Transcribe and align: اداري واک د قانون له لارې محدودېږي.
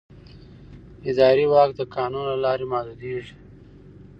اداري 1.09 1.45
واک 1.53 1.69
د 1.75 1.81
قانون 1.95 2.23
له 2.31 2.37
لارې 2.43 2.65
محدودېږي. 2.71 3.35